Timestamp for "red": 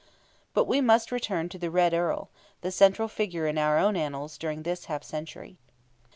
1.69-1.93